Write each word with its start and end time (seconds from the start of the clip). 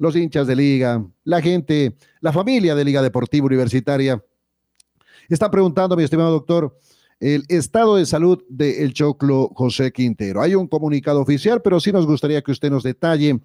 los 0.00 0.16
hinchas 0.16 0.46
de 0.46 0.56
liga, 0.56 1.04
la 1.24 1.42
gente, 1.42 1.94
la 2.20 2.32
familia 2.32 2.74
de 2.74 2.84
Liga 2.86 3.02
Deportiva 3.02 3.44
Universitaria. 3.44 4.20
Está 5.28 5.50
preguntando, 5.50 5.94
mi 5.94 6.02
estimado 6.02 6.30
doctor, 6.30 6.74
el 7.20 7.42
estado 7.50 7.96
de 7.96 8.06
salud 8.06 8.42
del 8.48 8.94
Choclo 8.94 9.50
José 9.54 9.92
Quintero. 9.92 10.40
Hay 10.40 10.54
un 10.54 10.68
comunicado 10.68 11.20
oficial, 11.20 11.60
pero 11.62 11.78
sí 11.80 11.92
nos 11.92 12.06
gustaría 12.06 12.40
que 12.40 12.50
usted 12.50 12.70
nos 12.70 12.82
detalle 12.82 13.40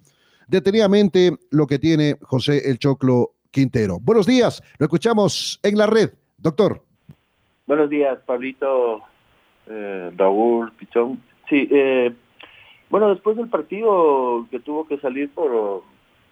detenidamente 0.48 1.36
lo 1.50 1.66
que 1.66 1.78
tiene 1.78 2.16
José 2.22 2.70
el 2.70 2.78
Choclo 2.78 3.34
Quintero. 3.50 3.98
Buenos 4.00 4.26
días, 4.26 4.62
lo 4.78 4.86
escuchamos 4.86 5.60
en 5.62 5.76
la 5.76 5.86
red, 5.86 6.08
doctor. 6.38 6.82
Buenos 7.66 7.90
días, 7.90 8.18
Pablito, 8.24 9.02
eh, 9.66 10.10
Raúl, 10.16 10.72
Pichón. 10.72 11.22
Sí, 11.50 11.68
eh, 11.70 12.14
bueno, 12.88 13.10
después 13.10 13.36
del 13.36 13.48
partido 13.48 14.46
que 14.50 14.58
tuvo 14.58 14.86
que 14.86 14.98
salir 15.00 15.28
por 15.34 15.82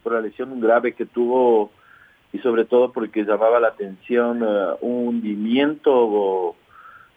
por 0.05 0.13
la 0.13 0.21
lesión 0.21 0.61
grave 0.61 0.93
que 0.93 1.07
tuvo 1.07 1.73
y 2.33 2.39
sobre 2.39 2.65
todo 2.65 2.93
porque 2.93 3.25
llamaba 3.25 3.59
la 3.59 3.69
atención 3.69 4.43
uh, 4.43 4.77
un 4.81 5.09
hundimiento 5.09 6.55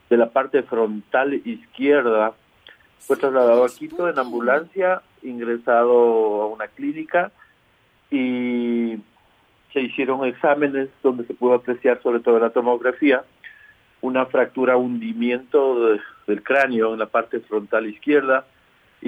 de 0.10 0.18
la 0.18 0.30
parte 0.30 0.64
frontal 0.64 1.34
izquierda. 1.34 2.34
Fue 3.00 3.18
trasladado 3.18 3.66
a 3.66 3.70
Quito 3.70 4.10
en 4.10 4.18
ambulancia, 4.18 5.02
ingresado 5.22 6.42
a 6.42 6.48
una 6.48 6.68
clínica 6.68 7.32
y 8.10 8.98
se 9.74 9.82
hicieron 9.82 10.26
exámenes 10.26 10.90
donde 11.04 11.26
se 11.26 11.34
pudo 11.34 11.56
apreciar 11.56 12.02
sobre 12.02 12.22
todo 12.22 12.38
en 12.38 12.44
la 12.44 12.50
tomografía 12.50 13.24
una 14.02 14.26
fractura, 14.28 14.78
hundimiento 14.78 15.98
del 16.28 16.44
cráneo 16.44 16.94
en 16.94 17.00
la 17.00 17.08
parte 17.08 17.40
frontal 17.42 17.88
izquierda 17.88 18.46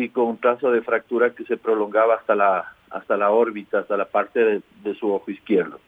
y 0.04 0.10
con 0.10 0.26
un 0.26 0.38
trazo 0.38 0.72
de 0.72 0.82
fractura 0.82 1.32
que 1.32 1.46
se 1.46 1.58
prolongaba 1.58 2.16
hasta 2.16 2.36
la 2.36 2.76
hasta 2.92 3.18
la 3.18 3.32
órbita, 3.32 3.80
hasta 3.80 3.98
la 3.98 4.06
parte 4.06 4.62
de, 4.84 4.96
su 4.96 5.12
ojo 5.12 5.30
izquierdo. 5.32 5.80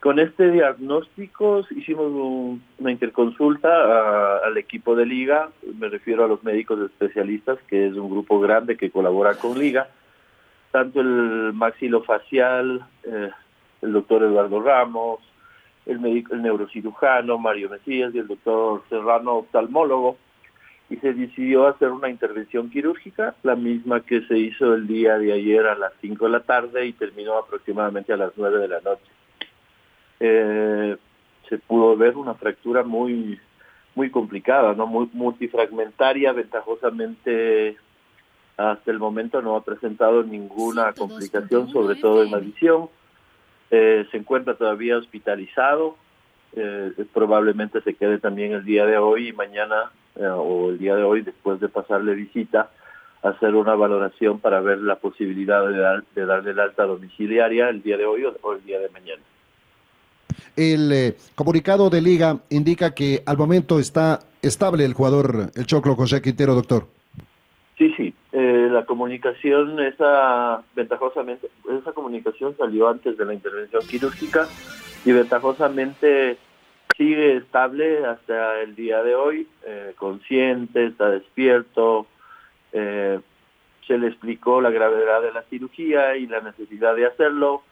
Con 0.00 0.18
este 0.18 0.50
diagnóstico 0.50 1.62
hicimos 1.76 2.10
una 2.78 2.90
interconsulta 2.90 4.38
al 4.38 4.56
equipo 4.56 4.96
de 4.96 5.04
Liga, 5.04 5.50
me 5.78 5.88
refiero 5.88 6.24
a 6.24 6.28
los 6.28 6.42
médicos 6.42 6.80
especialistas, 6.80 7.58
que 7.68 7.88
es 7.88 7.94
un 7.94 8.10
grupo 8.10 8.40
grande 8.40 8.78
que 8.78 8.90
colabora 8.90 9.34
con 9.34 9.58
Liga, 9.58 9.88
tanto 10.70 11.00
el 11.00 11.52
maxilofacial, 11.52 12.82
eh, 13.04 13.30
el 13.82 13.92
doctor 13.92 14.22
Eduardo 14.22 14.62
Ramos, 14.62 15.20
el, 15.84 16.00
médico, 16.00 16.34
el 16.34 16.42
neurocirujano 16.42 17.36
Mario 17.36 17.68
Mesías 17.68 18.14
y 18.14 18.18
el 18.18 18.28
doctor 18.28 18.82
Serrano, 18.88 19.38
oftalmólogo, 19.38 20.16
y 20.90 20.96
se 20.96 21.14
decidió 21.14 21.68
hacer 21.68 21.90
una 21.90 22.10
intervención 22.10 22.68
quirúrgica, 22.68 23.36
la 23.44 23.54
misma 23.54 24.00
que 24.00 24.22
se 24.22 24.36
hizo 24.36 24.74
el 24.74 24.88
día 24.88 25.18
de 25.18 25.32
ayer 25.32 25.64
a 25.66 25.76
las 25.76 25.92
5 26.00 26.24
de 26.24 26.30
la 26.30 26.40
tarde 26.40 26.84
y 26.84 26.92
terminó 26.92 27.38
aproximadamente 27.38 28.12
a 28.12 28.16
las 28.16 28.32
9 28.36 28.58
de 28.58 28.68
la 28.68 28.80
noche. 28.80 29.10
Eh, 30.18 30.96
se 31.48 31.58
pudo 31.58 31.96
ver 31.96 32.16
una 32.16 32.34
fractura 32.34 32.82
muy 32.82 33.40
muy 33.94 34.10
complicada, 34.10 34.74
no 34.74 34.86
muy 34.86 35.08
multifragmentaria, 35.12 36.32
ventajosamente 36.32 37.76
hasta 38.56 38.90
el 38.90 38.98
momento 38.98 39.40
no 39.42 39.56
ha 39.56 39.64
presentado 39.64 40.22
ninguna 40.22 40.92
complicación, 40.92 41.70
sobre 41.70 41.96
todo 41.96 42.22
en 42.22 42.30
la 42.30 42.38
visión. 42.38 42.88
Eh, 43.70 44.06
se 44.10 44.16
encuentra 44.18 44.54
todavía 44.54 44.98
hospitalizado, 44.98 45.96
eh, 46.54 46.92
probablemente 47.12 47.80
se 47.82 47.94
quede 47.94 48.18
también 48.18 48.52
el 48.52 48.64
día 48.64 48.84
de 48.86 48.98
hoy 48.98 49.28
y 49.28 49.32
mañana 49.32 49.92
eh, 50.16 50.26
o 50.26 50.70
el 50.70 50.78
día 50.78 50.94
de 50.96 51.02
hoy, 51.02 51.22
después 51.22 51.60
de 51.60 51.68
pasarle 51.68 52.14
visita, 52.14 52.70
hacer 53.22 53.54
una 53.54 53.74
valoración 53.74 54.38
para 54.38 54.60
ver 54.60 54.78
la 54.78 54.96
posibilidad 54.96 55.66
de, 55.66 56.02
de 56.14 56.26
darle 56.26 56.50
el 56.52 56.60
alta 56.60 56.84
domiciliaria 56.84 57.68
el 57.68 57.82
día 57.82 57.96
de 57.96 58.06
hoy 58.06 58.24
o, 58.24 58.52
el 58.52 58.64
día 58.64 58.78
de 58.78 58.88
mañana. 58.88 59.22
El 60.56 60.92
eh, 60.92 61.16
comunicado 61.34 61.90
de 61.90 62.00
liga 62.00 62.38
indica 62.50 62.94
que 62.94 63.22
al 63.26 63.36
momento 63.36 63.78
está 63.78 64.20
estable 64.42 64.84
el 64.84 64.94
jugador, 64.94 65.50
el 65.54 65.66
Choclo 65.66 65.94
José 65.94 66.22
Quintero, 66.22 66.54
doctor. 66.54 66.86
Sí, 67.76 67.92
sí. 67.96 68.14
Eh, 68.32 68.68
la 68.70 68.84
comunicación, 68.84 69.80
esa 69.80 70.62
ventajosamente, 70.74 71.48
esa 71.80 71.92
comunicación 71.92 72.56
salió 72.56 72.88
antes 72.88 73.16
de 73.16 73.24
la 73.24 73.34
intervención 73.34 73.82
quirúrgica 73.88 74.46
y 75.04 75.12
ventajosamente 75.12 76.36
sigue 77.00 77.38
estable 77.38 78.04
hasta 78.04 78.60
el 78.60 78.76
día 78.76 79.02
de 79.02 79.14
hoy, 79.14 79.48
eh, 79.64 79.94
consciente, 79.96 80.84
está 80.84 81.08
despierto, 81.08 82.06
eh, 82.74 83.18
se 83.86 83.96
le 83.96 84.08
explicó 84.08 84.60
la 84.60 84.68
gravedad 84.68 85.22
de 85.22 85.32
la 85.32 85.40
cirugía 85.44 86.14
y 86.16 86.26
la 86.26 86.42
necesidad 86.42 86.94
de 86.94 87.06
hacerlo, 87.06 87.62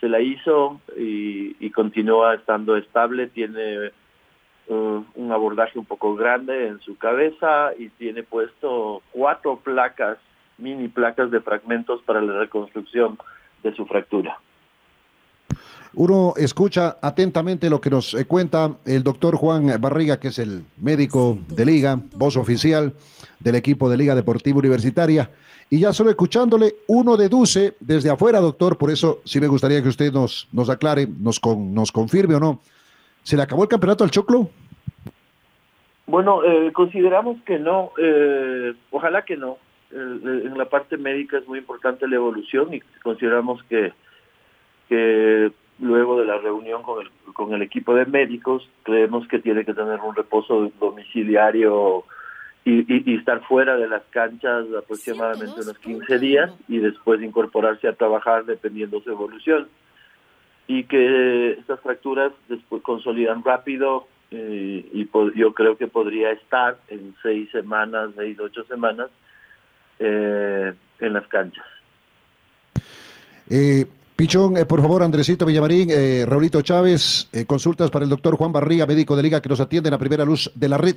se 0.00 0.08
la 0.08 0.20
hizo 0.20 0.80
y, 0.96 1.68
continúa 1.72 2.34
estando 2.34 2.78
estable, 2.78 3.26
tiene 3.26 3.92
uh, 4.68 5.04
un 5.14 5.32
abordaje 5.32 5.78
un 5.78 5.84
poco 5.84 6.16
grande 6.16 6.68
en 6.68 6.80
su 6.80 6.96
cabeza 6.96 7.72
y 7.78 7.90
tiene 7.90 8.22
puesto 8.22 9.02
cuatro 9.12 9.60
placas, 9.62 10.16
mini 10.56 10.88
placas 10.88 11.30
de 11.30 11.40
fragmentos 11.40 12.00
para 12.04 12.22
la 12.22 12.38
reconstrucción 12.38 13.18
de 13.62 13.74
su 13.74 13.84
fractura. 13.84 14.38
Uno 15.94 16.34
escucha 16.36 16.98
atentamente 17.00 17.70
lo 17.70 17.80
que 17.80 17.90
nos 17.90 18.14
eh, 18.14 18.26
cuenta 18.26 18.76
el 18.84 19.02
doctor 19.02 19.36
Juan 19.36 19.80
Barriga, 19.80 20.20
que 20.20 20.28
es 20.28 20.38
el 20.38 20.64
médico 20.76 21.38
de 21.48 21.64
liga, 21.64 21.98
voz 22.14 22.36
oficial 22.36 22.92
del 23.40 23.54
equipo 23.54 23.88
de 23.88 23.96
Liga 23.96 24.14
Deportiva 24.14 24.58
Universitaria. 24.58 25.30
Y 25.70 25.80
ya 25.80 25.92
solo 25.92 26.10
escuchándole, 26.10 26.76
uno 26.86 27.16
deduce 27.16 27.74
desde 27.80 28.10
afuera, 28.10 28.40
doctor, 28.40 28.78
por 28.78 28.90
eso 28.90 29.20
sí 29.24 29.40
me 29.40 29.48
gustaría 29.48 29.82
que 29.82 29.88
usted 29.88 30.12
nos, 30.12 30.48
nos 30.52 30.70
aclare, 30.70 31.06
nos, 31.06 31.40
nos 31.44 31.92
confirme 31.92 32.34
o 32.34 32.40
no. 32.40 32.60
¿Se 33.22 33.36
le 33.36 33.42
acabó 33.42 33.64
el 33.64 33.68
campeonato 33.68 34.04
al 34.04 34.10
Choclo? 34.10 34.48
Bueno, 36.06 36.42
eh, 36.42 36.72
consideramos 36.72 37.36
que 37.44 37.58
no, 37.58 37.92
eh, 37.98 38.72
ojalá 38.90 39.24
que 39.26 39.36
no. 39.36 39.58
en 39.90 40.56
la 40.56 40.66
parte 40.66 40.96
médica 40.96 41.38
es 41.38 41.46
muy 41.46 41.58
importante 41.58 42.08
la 42.08 42.16
evolución 42.16 42.72
y 42.72 42.80
consideramos 43.02 43.62
que, 43.64 43.92
que 44.88 45.52
luego 45.80 46.18
de 46.18 46.26
la 46.26 46.38
reunión 46.38 46.82
con 47.48 47.56
el, 47.56 47.62
equipo 47.62 47.94
de 47.94 48.04
médicos, 48.06 48.68
creemos 48.82 49.26
que 49.28 49.38
tiene 49.38 49.64
que 49.64 49.74
tener 49.74 50.00
un 50.00 50.14
reposo 50.14 50.70
domiciliario 50.78 52.04
y, 52.64 53.14
estar 53.14 53.42
fuera 53.44 53.76
de 53.76 53.88
las 53.88 54.02
canchas 54.10 54.66
aproximadamente 54.76 55.62
unos 55.62 55.78
15 55.78 56.18
días 56.18 56.50
y 56.68 56.78
después 56.78 57.22
incorporarse 57.22 57.88
a 57.88 57.94
trabajar 57.94 58.44
dependiendo 58.44 59.00
su 59.00 59.10
evolución. 59.10 59.68
Y 60.66 60.84
que 60.84 61.52
estas 61.52 61.80
fracturas 61.80 62.32
después 62.48 62.82
consolidan 62.82 63.42
rápido 63.42 64.06
eh, 64.30 64.86
y 64.92 65.08
yo 65.34 65.54
creo 65.54 65.78
que 65.78 65.86
podría 65.86 66.30
estar 66.32 66.76
en 66.88 67.14
seis 67.22 67.50
semanas, 67.50 68.10
seis, 68.16 68.38
ocho 68.38 68.64
semanas 68.64 69.08
eh, 69.98 70.74
en 71.00 71.12
las 71.14 71.26
canchas. 71.28 71.64
Eh, 73.48 73.86
Pichón, 74.18 74.56
eh, 74.56 74.66
por 74.66 74.80
favor, 74.80 75.04
Andresito 75.04 75.46
Villamarín, 75.46 75.90
eh, 75.92 76.24
Raulito 76.26 76.60
Chávez, 76.60 77.28
eh, 77.32 77.44
consultas 77.44 77.88
para 77.88 78.02
el 78.02 78.10
doctor 78.10 78.34
Juan 78.34 78.50
Barriga, 78.50 78.84
médico 78.84 79.14
de 79.14 79.22
Liga, 79.22 79.40
que 79.40 79.48
nos 79.48 79.60
atiende 79.60 79.90
en 79.90 79.92
la 79.92 79.98
primera 79.98 80.24
luz 80.24 80.50
de 80.56 80.68
la 80.68 80.76
red. 80.76 80.96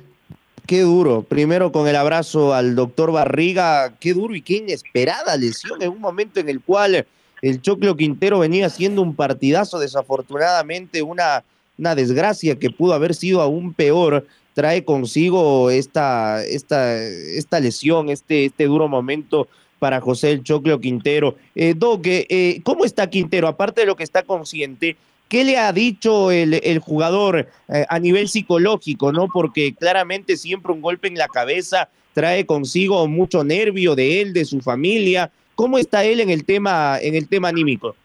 Qué 0.66 0.80
duro. 0.80 1.22
Primero 1.22 1.70
con 1.70 1.86
el 1.86 1.94
abrazo 1.94 2.52
al 2.52 2.74
doctor 2.74 3.12
Barriga. 3.12 3.94
Qué 4.00 4.12
duro 4.12 4.34
y 4.34 4.42
qué 4.42 4.56
inesperada 4.56 5.36
lesión 5.36 5.80
en 5.82 5.90
un 5.90 6.00
momento 6.00 6.40
en 6.40 6.48
el 6.48 6.60
cual 6.60 7.06
el 7.42 7.62
Choclo 7.62 7.96
Quintero 7.96 8.40
venía 8.40 8.66
haciendo 8.66 9.02
un 9.02 9.14
partidazo. 9.14 9.78
Desafortunadamente, 9.78 11.00
una 11.00 11.44
una 11.78 11.94
desgracia 11.94 12.58
que 12.58 12.70
pudo 12.70 12.94
haber 12.94 13.14
sido 13.14 13.40
aún 13.40 13.74
peor, 13.74 14.26
trae 14.54 14.84
consigo 14.84 15.70
esta, 15.70 16.44
esta, 16.44 17.02
esta 17.02 17.60
lesión, 17.60 18.08
este, 18.08 18.44
este 18.44 18.66
duro 18.66 18.88
momento 18.88 19.48
para 19.82 20.00
José 20.00 20.30
el 20.30 20.44
Choclo 20.44 20.78
Quintero. 20.78 21.34
Eh, 21.56 21.74
Doque, 21.76 22.24
eh, 22.30 22.60
¿cómo 22.62 22.84
está 22.84 23.10
Quintero? 23.10 23.48
Aparte 23.48 23.80
de 23.80 23.88
lo 23.88 23.96
que 23.96 24.04
está 24.04 24.22
consciente, 24.22 24.96
¿qué 25.28 25.42
le 25.42 25.58
ha 25.58 25.72
dicho 25.72 26.30
el, 26.30 26.54
el 26.62 26.78
jugador 26.78 27.48
eh, 27.68 27.84
a 27.88 27.98
nivel 27.98 28.28
psicológico? 28.28 29.10
¿no? 29.10 29.26
Porque 29.26 29.74
claramente 29.74 30.36
siempre 30.36 30.72
un 30.72 30.82
golpe 30.82 31.08
en 31.08 31.16
la 31.16 31.26
cabeza 31.26 31.88
trae 32.12 32.46
consigo 32.46 33.08
mucho 33.08 33.42
nervio 33.42 33.96
de 33.96 34.20
él, 34.20 34.32
de 34.32 34.44
su 34.44 34.60
familia. 34.60 35.32
¿Cómo 35.56 35.78
está 35.78 36.04
él 36.04 36.20
en 36.20 36.30
el 36.30 36.44
tema, 36.44 37.00
en 37.02 37.16
el 37.16 37.26
tema 37.26 37.48
anímico? 37.48 37.96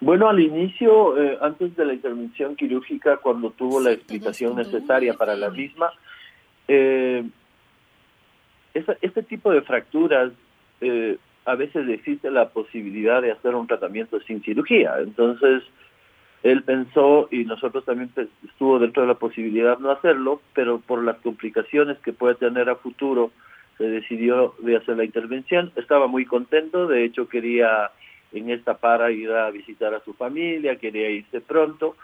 Bueno, 0.00 0.26
al 0.26 0.40
inicio, 0.40 1.22
eh, 1.22 1.36
antes 1.42 1.76
de 1.76 1.84
la 1.84 1.92
intervención 1.92 2.56
quirúrgica, 2.56 3.18
cuando 3.18 3.50
tuvo 3.50 3.78
la 3.78 3.92
explicación 3.92 4.56
necesaria 4.56 5.12
para 5.12 5.36
la 5.36 5.50
misma, 5.50 5.90
eh, 6.66 7.24
este 9.02 9.22
tipo 9.22 9.50
de 9.50 9.62
fracturas, 9.62 10.32
eh, 10.80 11.18
a 11.44 11.54
veces 11.54 11.88
existe 11.88 12.30
la 12.30 12.48
posibilidad 12.48 13.22
de 13.22 13.32
hacer 13.32 13.54
un 13.54 13.66
tratamiento 13.66 14.20
sin 14.20 14.42
cirugía. 14.42 14.96
Entonces, 14.98 15.62
él 16.42 16.62
pensó, 16.64 17.28
y 17.30 17.44
nosotros 17.44 17.84
también 17.84 18.10
pues, 18.14 18.28
estuvo 18.44 18.78
dentro 18.78 19.02
de 19.02 19.08
la 19.08 19.14
posibilidad 19.14 19.78
no 19.78 19.90
hacerlo, 19.90 20.40
pero 20.54 20.80
por 20.80 21.02
las 21.02 21.16
complicaciones 21.18 21.98
que 21.98 22.12
puede 22.12 22.34
tener 22.34 22.68
a 22.68 22.76
futuro, 22.76 23.30
se 23.78 23.84
decidió 23.84 24.54
de 24.58 24.76
hacer 24.76 24.96
la 24.96 25.04
intervención. 25.04 25.72
Estaba 25.76 26.06
muy 26.06 26.24
contento, 26.24 26.86
de 26.86 27.04
hecho 27.04 27.28
quería 27.28 27.90
en 28.32 28.50
esta 28.50 28.74
para 28.78 29.10
ir 29.10 29.30
a 29.30 29.50
visitar 29.50 29.94
a 29.94 30.00
su 30.00 30.14
familia, 30.14 30.76
quería 30.76 31.10
irse 31.10 31.40
pronto. 31.40 31.96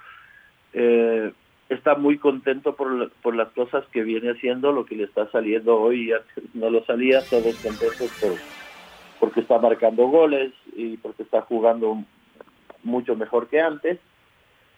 Eh, 0.72 1.32
está 1.68 1.94
muy 1.94 2.18
contento 2.18 2.74
por, 2.76 3.10
por 3.22 3.34
las 3.34 3.48
cosas 3.50 3.84
que 3.92 4.02
viene 4.02 4.30
haciendo, 4.30 4.72
lo 4.72 4.84
que 4.84 4.96
le 4.96 5.04
está 5.04 5.30
saliendo 5.30 5.80
hoy, 5.80 6.08
ya 6.08 6.20
no 6.54 6.70
lo 6.70 6.84
salía, 6.84 7.26
todos 7.28 7.56
contentos 7.56 8.12
por, 8.20 8.38
porque 9.32 9.40
está 9.40 9.58
marcando 9.58 10.08
goles 10.08 10.52
y 10.76 10.98
porque 10.98 11.22
está 11.22 11.40
jugando 11.40 12.04
mucho 12.82 13.16
mejor 13.16 13.48
que 13.48 13.60
antes. 13.60 13.98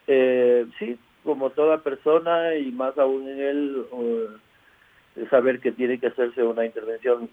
Eh, 0.06 0.64
sí, 0.78 0.96
como 1.24 1.50
toda 1.50 1.78
persona 1.78 2.54
y 2.54 2.70
más 2.70 2.96
aún 2.96 3.28
en 3.28 3.40
él, 3.40 3.84
uh, 3.90 5.26
saber 5.28 5.58
que 5.58 5.72
tiene 5.72 5.98
que 5.98 6.06
hacerse 6.06 6.44
una 6.44 6.64
intervención 6.64 7.28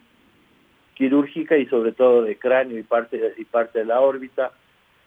quirúrgica 0.96 1.58
y 1.58 1.68
sobre 1.68 1.92
todo 1.92 2.24
de 2.24 2.40
cráneo 2.40 2.80
y 2.80 2.84
parte 2.84 3.36
y 3.38 3.46
parte 3.46 3.80
de 3.80 3.86
la 3.86 4.02
órbita. 4.02 4.52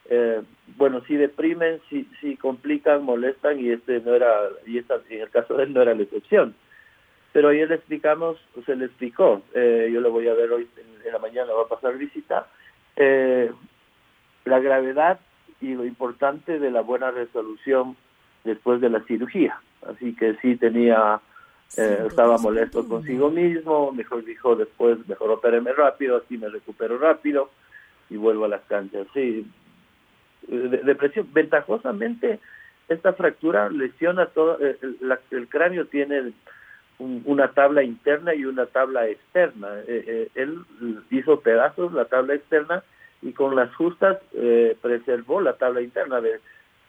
Eh, 0.08 0.40
bueno, 0.76 1.02
sí 1.08 1.16
deprimen, 1.16 1.80
sí, 1.90 2.08
sí 2.20 2.36
complican, 2.36 3.02
molestan 3.02 3.58
y 3.58 3.70
este 3.70 3.98
no 4.02 4.14
era 4.14 4.30
y 4.64 4.78
esta, 4.78 5.00
en 5.10 5.22
el 5.22 5.30
caso 5.30 5.56
de 5.56 5.64
él 5.64 5.74
no 5.74 5.82
era 5.82 5.94
la 5.94 6.02
excepción. 6.04 6.54
Pero 7.34 7.48
ayer 7.48 7.68
le 7.68 7.74
explicamos, 7.74 8.38
se 8.64 8.76
le 8.76 8.84
explicó, 8.84 9.42
eh, 9.54 9.90
yo 9.92 10.00
lo 10.00 10.12
voy 10.12 10.28
a 10.28 10.34
ver 10.34 10.52
hoy 10.52 10.68
en, 10.76 11.04
en, 11.04 11.12
la 11.12 11.18
mañana, 11.18 11.52
va 11.52 11.62
a 11.62 11.68
pasar 11.68 11.98
visita, 11.98 12.46
eh, 12.94 13.50
la 14.44 14.60
gravedad 14.60 15.18
y 15.60 15.74
lo 15.74 15.84
importante 15.84 16.60
de 16.60 16.70
la 16.70 16.82
buena 16.82 17.10
resolución 17.10 17.96
después 18.44 18.80
de 18.80 18.88
la 18.88 19.00
cirugía. 19.00 19.60
Así 19.84 20.14
que 20.14 20.36
sí 20.36 20.54
tenía 20.54 21.20
eh, 21.76 22.04
estaba 22.06 22.38
molesto 22.38 22.86
consigo 22.86 23.32
mismo, 23.32 23.90
mejor 23.90 24.24
dijo 24.24 24.54
después, 24.54 25.04
mejor 25.08 25.32
opéreme 25.32 25.72
rápido, 25.72 26.18
así 26.18 26.38
me 26.38 26.48
recupero 26.48 26.98
rápido 26.98 27.50
y 28.10 28.16
vuelvo 28.16 28.44
a 28.44 28.48
las 28.48 28.62
canchas. 28.66 29.08
Sí, 29.12 29.44
de, 30.46 30.68
depresión. 30.68 31.26
Ventajosamente, 31.32 32.38
esta 32.88 33.12
fractura 33.14 33.70
lesiona 33.70 34.26
todo, 34.26 34.56
eh, 34.64 34.78
el, 34.82 35.18
el 35.32 35.48
cráneo 35.48 35.86
tiene 35.86 36.32
un, 36.98 37.22
una 37.26 37.48
tabla 37.52 37.82
interna 37.82 38.34
y 38.34 38.44
una 38.44 38.66
tabla 38.66 39.08
externa. 39.08 39.80
Eh, 39.86 40.04
eh, 40.06 40.28
él 40.34 40.58
hizo 41.10 41.40
pedazos 41.40 41.92
la 41.92 42.06
tabla 42.06 42.34
externa 42.34 42.82
y 43.22 43.32
con 43.32 43.56
las 43.56 43.74
justas 43.74 44.18
eh, 44.32 44.76
preservó 44.80 45.40
la 45.40 45.54
tabla 45.54 45.80
interna. 45.80 46.20
De, 46.20 46.40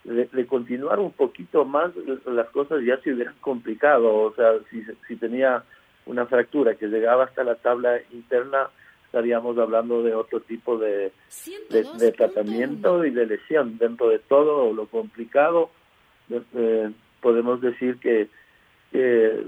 de, 0.04 0.30
de, 0.32 0.46
continuar 0.46 1.00
un 1.00 1.12
poquito 1.12 1.66
más, 1.66 1.92
las 2.26 2.48
cosas 2.50 2.84
ya 2.84 2.98
se 3.02 3.14
hubieran 3.14 3.36
complicado. 3.42 4.14
O 4.16 4.34
sea, 4.36 4.52
si, 4.70 4.84
si 5.08 5.16
tenía 5.16 5.64
una 6.06 6.26
fractura 6.28 6.76
que 6.76 6.88
llegaba 6.88 7.26
hasta 7.26 7.44
la 7.44 7.56
tabla 7.56 8.00
interna, 8.12 8.70
estaríamos 9.06 9.58
hablando 9.58 10.04
de 10.04 10.14
otro 10.14 10.42
tipo 10.42 10.78
de, 10.78 11.12
de, 11.70 11.88
de 11.98 12.12
tratamiento 12.12 13.06
y 13.06 13.12
de 13.12 13.26
lesión. 13.26 13.78
Dentro 13.78 14.10
de 14.10 14.20
todo 14.20 14.74
lo 14.74 14.88
complicado, 14.88 15.72
eh, 16.30 16.92
podemos 17.22 17.62
decir 17.62 17.98
que, 17.98 18.28
que, 18.92 19.44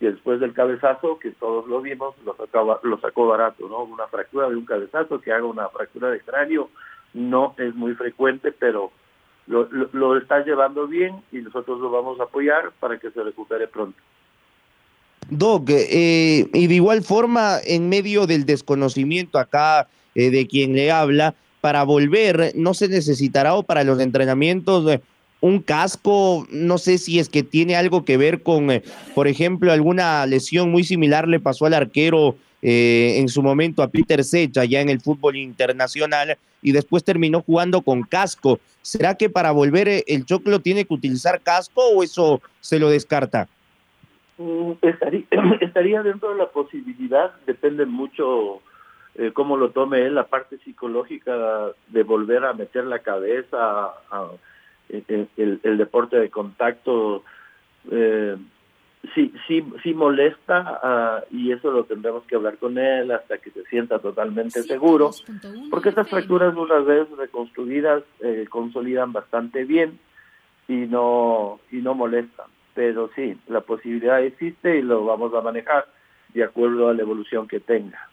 que, 0.00 0.10
después 0.10 0.40
del 0.40 0.54
cabezazo, 0.54 1.18
que 1.18 1.30
todos 1.32 1.68
lo 1.68 1.82
vimos, 1.82 2.14
lo, 2.24 2.34
sacaba, 2.34 2.80
lo 2.82 2.98
sacó 3.00 3.28
barato, 3.28 3.68
¿no? 3.68 3.84
Una 3.84 4.08
fractura 4.08 4.48
de 4.48 4.56
un 4.56 4.64
cabezazo, 4.64 5.20
que 5.20 5.30
haga 5.30 5.44
una 5.44 5.68
fractura 5.68 6.10
de 6.10 6.20
cráneo, 6.20 6.70
no 7.12 7.54
es 7.58 7.74
muy 7.74 7.94
frecuente, 7.94 8.50
pero 8.50 8.90
lo, 9.46 9.68
lo, 9.92 10.16
está 10.16 10.42
llevando 10.42 10.86
bien 10.86 11.22
y 11.30 11.38
nosotros 11.38 11.78
lo 11.80 11.90
vamos 11.90 12.18
a 12.18 12.24
apoyar 12.24 12.72
para 12.80 12.98
que 12.98 13.10
se 13.10 13.22
recupere 13.22 13.68
pronto. 13.68 13.98
Doc, 15.28 15.68
eh, 15.68 16.48
y 16.52 16.66
de 16.66 16.74
igual 16.74 17.02
forma, 17.02 17.58
en 17.64 17.88
medio 17.88 18.26
del 18.26 18.46
desconocimiento 18.46 19.38
acá 19.38 19.88
eh, 20.14 20.30
de 20.30 20.46
quien 20.46 20.74
le 20.74 20.90
habla, 20.90 21.34
para 21.60 21.82
volver, 21.82 22.52
no 22.54 22.72
se 22.72 22.88
necesitará 22.88 23.54
o 23.54 23.62
para 23.62 23.84
los 23.84 24.00
entrenamientos 24.00 24.90
eh, 24.90 25.02
un 25.40 25.60
casco, 25.60 26.46
no 26.50 26.78
sé 26.78 26.98
si 26.98 27.18
es 27.18 27.28
que 27.28 27.42
tiene 27.42 27.76
algo 27.76 28.04
que 28.04 28.16
ver 28.16 28.42
con, 28.42 28.70
eh, 28.70 28.82
por 29.14 29.26
ejemplo, 29.26 29.72
alguna 29.72 30.26
lesión 30.26 30.70
muy 30.70 30.84
similar 30.84 31.26
le 31.28 31.40
pasó 31.40 31.66
al 31.66 31.74
arquero 31.74 32.36
eh, 32.62 33.14
en 33.18 33.28
su 33.28 33.42
momento 33.42 33.82
a 33.82 33.88
Peter 33.88 34.22
Secha 34.22 34.64
ya 34.64 34.82
en 34.82 34.90
el 34.90 35.00
fútbol 35.00 35.36
internacional 35.36 36.36
y 36.60 36.72
después 36.72 37.04
terminó 37.04 37.40
jugando 37.40 37.80
con 37.80 38.02
casco. 38.02 38.60
¿Será 38.82 39.14
que 39.14 39.30
para 39.30 39.50
volver 39.50 39.88
eh, 39.88 40.04
el 40.06 40.26
Choclo 40.26 40.60
tiene 40.60 40.84
que 40.84 40.94
utilizar 40.94 41.40
casco 41.40 41.82
o 41.88 42.02
eso 42.02 42.42
se 42.60 42.78
lo 42.78 42.90
descarta? 42.90 43.48
Mm, 44.36 44.72
estaría, 44.82 45.24
estaría 45.62 46.02
dentro 46.02 46.30
de 46.30 46.36
la 46.36 46.50
posibilidad, 46.50 47.32
depende 47.46 47.86
mucho 47.86 48.60
cómo 49.34 49.58
lo 49.58 49.70
tome 49.70 50.06
él, 50.06 50.14
la 50.14 50.28
parte 50.28 50.56
psicológica 50.58 51.72
de 51.88 52.02
volver 52.04 52.44
a 52.44 52.54
meter 52.54 52.84
la 52.84 53.00
cabeza, 53.00 53.58
a, 54.10 54.30
el, 54.92 55.28
el, 55.36 55.60
el, 55.62 55.78
deporte 55.78 56.18
de 56.18 56.30
contacto. 56.30 57.22
Eh, 57.90 58.36
sí, 59.14 59.32
sí, 59.46 59.64
sí 59.82 59.94
molesta 59.94 61.24
uh, 61.30 61.34
y 61.34 61.52
eso 61.52 61.70
lo 61.70 61.84
tendremos 61.84 62.24
que 62.24 62.36
hablar 62.36 62.58
con 62.58 62.78
él 62.78 63.10
hasta 63.10 63.38
que 63.38 63.50
se 63.50 63.64
sienta 63.64 63.98
totalmente 63.98 64.62
seguro, 64.62 65.10
porque 65.70 65.88
estas 65.88 66.08
fracturas 66.08 66.54
una 66.56 66.78
vez 66.80 67.08
reconstruidas 67.16 68.02
eh, 68.20 68.46
consolidan 68.50 69.12
bastante 69.12 69.64
bien 69.64 69.98
y 70.68 70.86
no 70.86 71.60
y 71.70 71.76
no 71.76 71.94
molestan, 71.94 72.46
pero 72.74 73.10
sí, 73.14 73.36
la 73.48 73.62
posibilidad 73.62 74.22
existe 74.22 74.78
y 74.78 74.82
lo 74.82 75.04
vamos 75.04 75.34
a 75.34 75.40
manejar 75.40 75.86
de 76.34 76.44
acuerdo 76.44 76.88
a 76.88 76.94
la 76.94 77.02
evolución 77.02 77.48
que 77.48 77.60
tenga. 77.60 78.09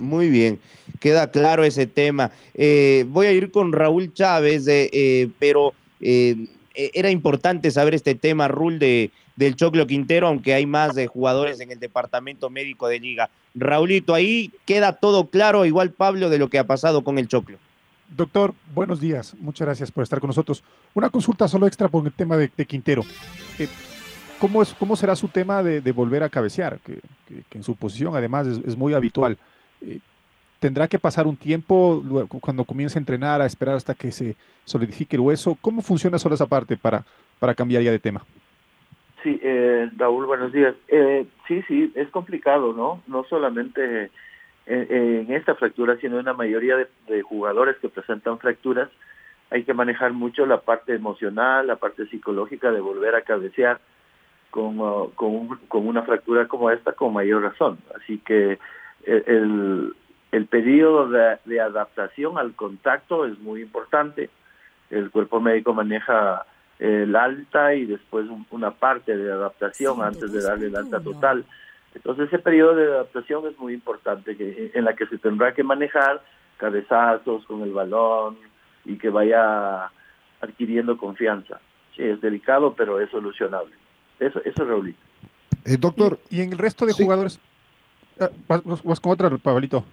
Muy 0.00 0.28
bien, 0.28 0.58
queda 0.98 1.30
claro 1.30 1.64
ese 1.64 1.86
tema. 1.86 2.30
Eh, 2.54 3.04
voy 3.08 3.26
a 3.26 3.32
ir 3.32 3.50
con 3.50 3.72
Raúl 3.72 4.12
Chávez, 4.12 4.66
eh, 4.68 5.28
pero 5.38 5.74
era 6.00 7.10
importante 7.10 7.70
saber 7.70 7.94
este 7.94 8.14
tema, 8.14 8.48
Rul, 8.48 8.78
de, 8.78 9.10
del 9.36 9.56
Choclo 9.56 9.86
Quintero, 9.86 10.28
aunque 10.28 10.54
hay 10.54 10.66
más 10.66 10.94
de 10.94 11.06
jugadores 11.06 11.60
en 11.60 11.70
el 11.70 11.80
departamento 11.80 12.50
médico 12.50 12.88
de 12.88 13.00
liga. 13.00 13.30
Raulito, 13.54 14.14
ahí 14.14 14.52
queda 14.66 14.92
todo 14.92 15.28
claro, 15.28 15.64
igual 15.64 15.90
Pablo, 15.90 16.30
de 16.30 16.38
lo 16.38 16.48
que 16.48 16.58
ha 16.58 16.66
pasado 16.66 17.02
con 17.02 17.18
el 17.18 17.26
Choclo. 17.26 17.58
Doctor, 18.16 18.54
buenos 18.74 19.00
días. 19.00 19.34
Muchas 19.38 19.66
gracias 19.66 19.90
por 19.90 20.02
estar 20.02 20.20
con 20.20 20.28
nosotros. 20.28 20.62
Una 20.94 21.10
consulta 21.10 21.46
solo 21.48 21.66
extra 21.66 21.88
por 21.88 22.04
el 22.04 22.12
tema 22.12 22.36
de, 22.36 22.50
Quintero. 22.66 23.02
Eh, 23.58 23.68
¿cómo, 24.38 24.62
es, 24.62 24.74
¿Cómo 24.74 24.96
será 24.96 25.14
su 25.14 25.28
tema 25.28 25.62
de, 25.62 25.92
volver 25.92 26.22
a 26.22 26.28
cabecear? 26.28 26.80
Que, 26.80 27.00
en 27.52 27.62
su 27.62 27.76
posición 27.76 28.16
además 28.16 28.46
es 28.46 28.76
muy 28.76 28.94
habitual. 28.94 29.38
Eh, 29.82 30.00
tendrá 30.58 30.88
que 30.88 30.98
pasar 30.98 31.26
un 31.26 31.36
tiempo 31.36 32.02
cuando 32.40 32.64
comience 32.64 32.98
a 32.98 33.00
entrenar, 33.00 33.40
a 33.40 33.46
esperar 33.46 33.76
hasta 33.76 33.94
que 33.94 34.12
se 34.12 34.36
solidifique 34.64 35.16
el 35.16 35.20
hueso. 35.20 35.56
¿Cómo 35.60 35.82
funciona 35.82 36.18
solo 36.18 36.34
esa 36.34 36.46
parte 36.46 36.76
para, 36.76 37.04
para 37.38 37.54
cambiar 37.54 37.82
ya 37.82 37.90
de 37.90 37.98
tema? 37.98 38.22
Sí, 39.22 39.38
eh, 39.42 39.90
Raúl, 39.96 40.26
buenos 40.26 40.52
días. 40.52 40.74
Eh, 40.88 41.26
sí, 41.46 41.62
sí, 41.68 41.92
es 41.94 42.08
complicado, 42.08 42.72
¿no? 42.72 43.02
No 43.06 43.24
solamente 43.24 44.10
en, 44.66 44.92
en 44.92 45.32
esta 45.32 45.54
fractura, 45.54 45.96
sino 46.00 46.18
en 46.18 46.26
la 46.26 46.32
mayoría 46.34 46.76
de, 46.76 47.22
jugadores 47.22 47.76
que 47.78 47.88
presentan 47.88 48.38
fracturas, 48.38 48.88
hay 49.50 49.64
que 49.64 49.74
manejar 49.74 50.12
mucho 50.12 50.46
la 50.46 50.60
parte 50.60 50.94
emocional, 50.94 51.66
la 51.66 51.76
parte 51.76 52.06
psicológica 52.06 52.70
de 52.70 52.80
volver 52.80 53.14
a 53.14 53.22
cabecear 53.22 53.80
con, 54.50 54.78
uh, 54.78 55.10
con, 55.14 55.34
un, 55.34 55.58
con 55.68 55.86
una 55.86 56.02
fractura 56.02 56.46
como 56.46 56.70
esta 56.70 56.92
con 56.92 57.12
mayor 57.12 57.42
razón. 57.42 57.78
Así 57.96 58.18
que 58.18 58.52
eh, 58.52 58.58
el, 59.04 59.94
el 60.32 60.46
periodo 60.46 61.08
de, 61.08 61.38
de, 61.44 61.60
adaptación 61.60 62.38
al 62.38 62.54
contacto 62.54 63.26
es 63.26 63.38
muy 63.38 63.62
importante. 63.62 64.30
El 64.90 65.10
cuerpo 65.10 65.40
médico 65.40 65.72
maneja 65.72 66.44
el 66.80 67.14
alta 67.14 67.74
y 67.74 67.84
después 67.84 68.26
una 68.50 68.70
parte 68.70 69.16
de 69.16 69.30
adaptación 69.30 70.02
antes 70.02 70.32
de 70.32 70.42
darle 70.42 70.66
el 70.66 70.76
alta 70.76 71.00
total. 71.00 71.44
Entonces 71.94 72.28
ese 72.28 72.38
periodo 72.38 72.74
de 72.74 72.84
adaptación 72.84 73.46
es 73.46 73.58
muy 73.58 73.74
importante, 73.74 74.36
que, 74.36 74.70
en 74.74 74.84
la 74.84 74.94
que 74.94 75.06
se 75.06 75.18
tendrá 75.18 75.52
que 75.52 75.62
manejar 75.62 76.22
cabezazos 76.56 77.44
con 77.46 77.62
el 77.62 77.72
balón 77.72 78.38
y 78.84 78.96
que 78.96 79.10
vaya 79.10 79.90
adquiriendo 80.40 80.96
confianza. 80.96 81.60
Sí, 81.96 82.02
es 82.02 82.20
delicado, 82.20 82.74
pero 82.74 83.00
es 83.00 83.10
solucionable. 83.10 83.74
Eso, 84.18 84.40
eso 84.44 84.62
es 84.62 84.68
Raulito. 84.68 85.00
Eh, 85.64 85.76
doctor. 85.78 86.18
¿Y, 86.30 86.40
en 86.42 86.52
el 86.52 86.58
resto 86.58 86.86
de 86.86 86.92
jugadores? 86.92 87.40
Ah, 88.20 88.30
vas, 88.46 89.00
con 89.00 89.12
otra, 89.12 89.30
Pablito. 89.38 89.84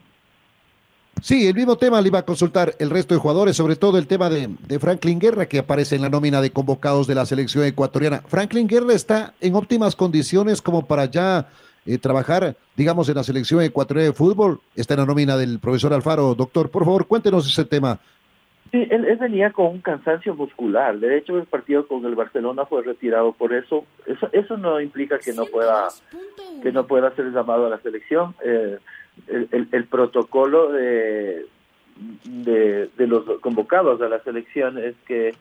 Sí, 1.21 1.47
el 1.47 1.55
mismo 1.55 1.77
tema 1.77 1.99
le 1.99 2.09
iba 2.09 2.19
a 2.19 2.25
consultar 2.25 2.75
el 2.77 2.91
resto 2.91 3.15
de 3.15 3.19
jugadores, 3.19 3.55
sobre 3.55 3.75
todo 3.75 3.97
el 3.97 4.05
tema 4.05 4.29
de, 4.29 4.49
de, 4.67 4.79
Franklin 4.79 5.17
Guerra, 5.17 5.47
que 5.47 5.57
aparece 5.57 5.95
en 5.95 6.03
la 6.03 6.09
nómina 6.09 6.41
de 6.41 6.51
convocados 6.51 7.07
de 7.07 7.15
la 7.15 7.25
selección 7.25 7.63
ecuatoriana. 7.63 8.21
Franklin 8.27 8.67
Guerra 8.67 8.93
está 8.93 9.33
en 9.41 9.55
óptimas 9.55 9.95
condiciones 9.95 10.61
como 10.61 10.85
para 10.85 11.05
ya 11.05 11.47
eh, 11.87 11.97
trabajar, 11.97 12.55
digamos, 12.75 13.07
en 13.07 13.15
la 13.15 13.23
selección 13.23 13.61
ecuatoriana 13.61 14.09
de 14.09 14.13
fútbol. 14.13 14.59
Está 14.75 14.93
en 14.95 14.99
la 14.99 15.05
nómina 15.05 15.37
del 15.37 15.57
profesor 15.59 15.93
Alfaro. 15.93 16.35
Doctor, 16.35 16.69
por 16.69 16.83
favor, 16.83 17.07
cuéntenos 17.07 17.47
ese 17.47 17.63
tema. 17.63 17.97
Sí, 18.71 18.85
él, 18.91 19.05
venía 19.17 19.51
con 19.51 19.67
un 19.67 19.79
cansancio 19.79 20.35
muscular. 20.35 20.99
De 20.99 21.17
hecho, 21.17 21.37
el 21.37 21.45
partido 21.45 21.87
con 21.87 22.05
el 22.05 22.15
Barcelona 22.15 22.65
fue 22.65 22.83
retirado 22.83 23.31
por 23.31 23.53
eso. 23.53 23.85
Eso, 24.05 24.29
eso 24.33 24.57
no 24.57 24.81
implica 24.81 25.17
que 25.17 25.31
no 25.31 25.45
pueda 25.45 25.87
que 26.61 26.71
no 26.71 26.87
pueda 26.87 27.15
ser 27.15 27.31
llamado 27.31 27.67
a 27.67 27.69
la 27.69 27.79
selección. 27.79 28.35
Eh, 28.43 28.77
el, 29.27 29.85
protocolo 29.85 30.71
de, 30.71 31.45
de, 32.25 33.07
los 33.07 33.25
convocados 33.39 34.01
a 34.01 34.09
la 34.09 34.19
selección 34.19 34.77
es 34.77 34.95
que 35.07 35.33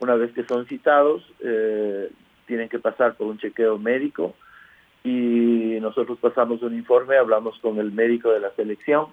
una 0.00 0.14
vez 0.14 0.32
que 0.32 0.44
son 0.44 0.66
citados 0.66 1.22
eh, 1.40 2.10
tienen 2.46 2.68
que 2.68 2.78
pasar 2.78 3.14
por 3.14 3.28
un 3.28 3.38
chequeo 3.38 3.78
médico 3.78 4.34
y 5.02 5.78
nosotros 5.80 6.18
pasamos 6.18 6.62
un 6.62 6.74
informe, 6.74 7.16
hablamos 7.16 7.58
con 7.60 7.78
el 7.78 7.92
médico 7.92 8.30
de 8.30 8.40
la 8.40 8.50
selección 8.50 9.06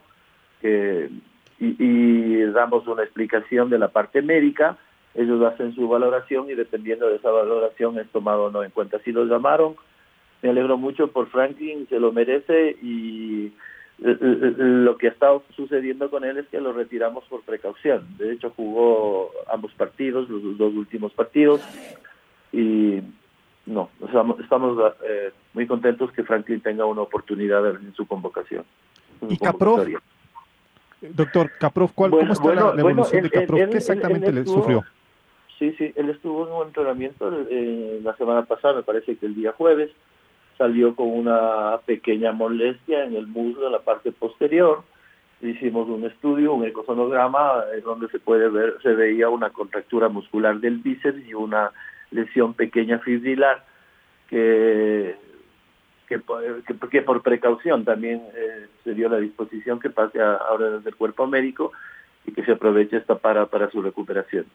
y, 1.59 2.41
damos 2.53 2.87
una 2.87 3.03
explicación 3.03 3.69
de 3.69 3.77
la 3.77 3.89
parte 3.89 4.21
médica, 4.21 4.77
ellos 5.13 5.41
hacen 5.43 5.73
su 5.75 5.87
valoración 5.87 6.49
y 6.49 6.55
dependiendo 6.55 7.07
de 7.07 7.17
esa 7.17 7.29
valoración 7.29 7.99
es 7.99 8.09
tomado 8.09 8.45
o 8.45 8.51
no 8.51 8.63
en 8.63 8.71
cuenta. 8.71 8.99
Si 8.99 9.11
lo 9.11 9.25
llamaron, 9.25 9.75
me 10.41 10.49
alegro 10.49 10.77
mucho 10.77 11.07
por 11.07 11.27
Franklin, 11.29 11.87
se 11.89 11.99
lo 11.99 12.11
merece 12.11 12.77
y 12.81 13.53
lo 14.01 14.97
que 14.97 15.07
ha 15.07 15.11
estado 15.11 15.43
sucediendo 15.55 16.09
con 16.09 16.23
él 16.23 16.37
es 16.37 16.47
que 16.47 16.59
lo 16.59 16.73
retiramos 16.73 17.23
por 17.25 17.41
precaución. 17.41 18.07
De 18.17 18.33
hecho, 18.33 18.51
jugó 18.55 19.31
ambos 19.51 19.71
partidos, 19.73 20.27
los 20.27 20.57
dos 20.57 20.73
últimos 20.73 21.13
partidos, 21.13 21.61
y 22.51 23.01
no, 23.67 23.89
estamos, 24.39 24.93
eh, 25.07 25.31
muy 25.53 25.67
contentos 25.67 26.11
que 26.13 26.23
Franklin 26.23 26.61
tenga 26.61 26.85
una 26.85 27.01
oportunidad 27.01 27.65
en 27.69 27.93
su 27.93 28.07
convocación. 28.07 28.65
¿Y 29.29 29.37
Caprof? 29.37 29.87
Doctor 31.01 31.51
Caprof, 31.59 31.91
¿cuál, 31.93 32.11
¿cómo 32.11 32.33
está 32.33 32.53
la, 32.53 32.73
evolución 32.79 33.23
de 33.23 33.29
Caprof? 33.29 33.69
¿Qué 33.69 33.77
exactamente 33.77 34.31
le 34.31 34.45
sufrió? 34.45 34.83
Sí, 35.59 35.75
sí, 35.77 35.93
él 35.95 36.09
estuvo 36.09 36.47
en 36.47 36.53
un 36.53 36.67
entrenamiento 36.67 37.31
eh, 37.49 37.99
la 38.03 38.15
semana 38.15 38.45
pasada, 38.45 38.77
me 38.77 38.83
parece 38.83 39.15
que 39.15 39.27
el 39.27 39.35
día 39.35 39.51
jueves, 39.51 39.91
salió 40.61 40.95
con 40.95 41.09
una 41.09 41.79
pequeña 41.87 42.31
molestia 42.33 43.03
en 43.03 43.15
el 43.15 43.25
muslo, 43.25 43.65
en 43.65 43.71
la 43.71 43.79
parte 43.79 44.11
posterior. 44.11 44.83
Hicimos 45.41 45.89
un 45.89 46.05
estudio, 46.05 46.53
un 46.53 46.65
ecosonograma, 46.65 47.63
eh, 47.73 47.81
donde 47.81 48.07
se 48.09 48.19
puede 48.19 48.47
ver, 48.47 48.77
se 48.83 48.89
veía 48.89 49.27
una 49.29 49.49
contractura 49.49 50.07
muscular 50.07 50.59
del 50.59 50.77
bíceps 50.77 51.27
y 51.27 51.33
una 51.33 51.71
lesión 52.11 52.53
pequeña 52.53 52.99
fibrilar 52.99 53.65
que, 54.29 55.15
que, 56.07 57.01
por 57.01 57.23
precaución 57.23 57.83
también 57.83 58.21
eh, 58.35 58.67
se 58.83 58.93
dio 58.93 59.09
la 59.09 59.17
disposición 59.17 59.79
que 59.79 59.89
pase 59.89 60.21
ahora 60.21 60.69
desde 60.69 60.91
el 60.91 60.95
cuerpo 60.95 61.25
médico 61.25 61.71
y 62.23 62.33
que 62.33 62.45
se 62.45 62.51
aproveche 62.51 62.97
esta 62.97 63.15
para, 63.15 63.47
para 63.47 63.71
su 63.71 63.81
recuperación. 63.81 64.45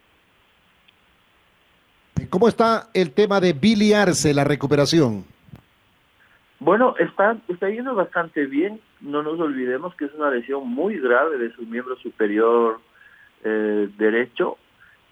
¿Cómo 2.31 2.47
está 2.47 2.91
el 2.95 3.11
tema 3.11 3.41
de 3.41 3.55
biliarse, 3.55 4.33
la 4.33 4.45
recuperación? 4.45 5.36
Bueno, 6.59 6.95
está, 6.99 7.37
está 7.49 7.69
yendo 7.69 7.95
bastante 7.95 8.47
bien. 8.47 8.81
No 9.01 9.23
nos 9.23 9.39
olvidemos 9.39 9.95
que 9.95 10.07
es 10.07 10.15
una 10.15 10.31
lesión 10.31 10.67
muy 10.69 10.99
grave 10.99 11.37
de 11.39 11.53
su 11.53 11.63
miembro 11.63 11.97
superior 11.97 12.81
eh, 13.45 13.89
derecho. 13.99 14.57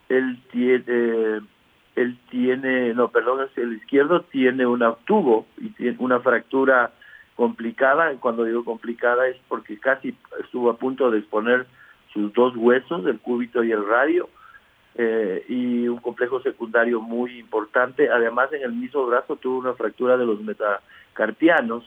Él 0.08 0.40
tiene, 0.50 1.40
él 1.96 2.18
tiene, 2.30 2.94
no, 2.94 3.08
perdón, 3.08 3.46
el 3.56 3.74
izquierdo 3.74 4.22
tiene 4.22 4.66
un 4.66 4.82
tubo 5.04 5.46
y 5.58 5.68
tiene 5.70 5.96
una 5.98 6.20
fractura 6.20 6.92
complicada. 7.36 8.12
Cuando 8.20 8.44
digo 8.44 8.64
complicada 8.64 9.28
es 9.28 9.36
porque 9.48 9.78
casi 9.78 10.16
estuvo 10.40 10.70
a 10.70 10.78
punto 10.78 11.10
de 11.10 11.18
exponer 11.18 11.66
sus 12.12 12.32
dos 12.32 12.56
huesos, 12.56 13.04
el 13.06 13.18
cúbito 13.18 13.62
y 13.62 13.72
el 13.72 13.86
radio. 13.86 14.28
Eh, 14.96 15.44
y 15.48 15.88
un 15.88 15.98
complejo 15.98 16.40
secundario 16.40 17.00
muy 17.00 17.40
importante. 17.40 18.08
Además, 18.10 18.52
en 18.52 18.62
el 18.62 18.72
mismo 18.72 19.04
brazo 19.06 19.36
tuvo 19.36 19.58
una 19.58 19.74
fractura 19.74 20.16
de 20.16 20.24
los 20.24 20.40
metacarpianos 20.40 21.84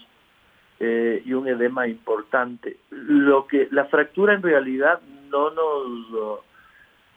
eh, 0.80 1.24
y 1.26 1.34
un 1.34 1.48
edema 1.48 1.88
importante. 1.88 2.78
Lo 2.90 3.48
que 3.48 3.70
la 3.72 3.86
fractura 3.86 4.34
en 4.34 4.42
realidad 4.42 5.00
no 5.30 5.52
nos 5.52 6.42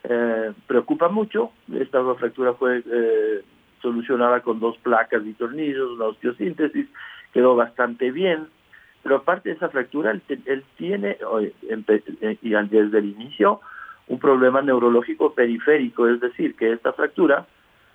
eh, 0.04 0.52
preocupa 0.68 1.09
mucho. 1.09 1.50
Esta 1.75 2.02
fractura 2.14 2.54
fue 2.54 2.85
solucionada 3.82 4.42
con 4.42 4.61
dos 4.61 4.78
placas 4.78 5.26
y 5.26 5.32
tornillos, 5.32 5.90
una 5.92 6.04
osteosíntesis, 6.06 6.87
quedó 7.32 7.56
bastante 7.56 8.12
bien. 8.12 8.47
Pero 9.02 9.16
aparte 9.16 9.49
de 9.49 9.56
esa 9.56 9.70
fractura, 9.70 10.12
él, 10.12 10.23
él 10.44 10.62
tiene, 10.76 11.16
y 12.42 12.50
desde 12.50 12.99
el 12.99 13.06
inicio, 13.06 13.61
un 14.11 14.19
problema 14.19 14.61
neurológico 14.61 15.35
periférico, 15.35 16.09
es 16.09 16.21
decir, 16.21 16.57
que 16.57 16.73
esta 16.73 16.93
fractura 16.93 17.47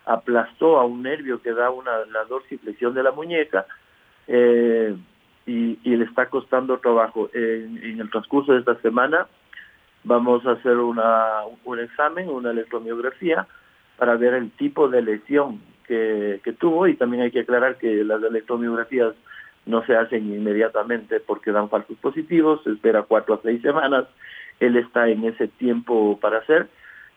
aplastó 0.05 0.79
a 0.79 0.86
un 0.86 1.03
nervio 1.03 1.41
que 1.41 1.51
da 1.51 1.69
una, 1.69 1.91
dorsiflexión 2.29 2.93
de 2.93 3.03
la 3.03 3.12
muñeca 3.12 3.65
eh, 4.25 4.95
y, 5.45 5.75
le 5.84 6.05
está 6.05 6.29
costando 6.29 6.77
trabajo. 6.77 7.29
En, 7.34 8.00
el 8.00 8.10
transcurso 8.10 8.53
de 8.53 8.60
esta 8.60 8.75
semana 8.75 9.27
vamos 10.05 10.45
a 10.45 10.51
hacer 10.51 10.77
una, 10.77 11.41
un 11.65 11.79
examen, 11.79 12.29
una 12.29 12.51
electromiografía, 12.51 13.45
para 13.98 14.15
ver 14.15 14.36
el 14.36 14.51
tipo 14.51 14.88
de 14.88 15.01
lesión 15.01 15.60
que, 15.86 16.39
que 16.45 16.53
tuvo 16.53 16.88
y 16.88 16.95
también 16.95 17.24
hay 17.24 17.31
que 17.31 17.41
aclarar 17.41 17.77
que 17.77 18.05
las 18.05 18.24
electromiografías 18.24 19.15
no 19.65 19.86
se 19.86 19.98
hacen 19.98 20.34
inmediatamente 20.34 21.19
porque 21.19 21.51
dan 21.51 21.69
falsos 21.69 21.98
positivos, 21.98 22.63
se 22.63 22.72
espera 22.72 23.03
cuatro 23.03 23.36
a 23.36 23.41
seis 23.41 23.62
semanas 23.62 24.05
él 24.59 24.77
está 24.77 25.07
en 25.09 25.24
ese 25.25 25.47
tiempo 25.47 26.19
para 26.19 26.39
hacer. 26.39 26.67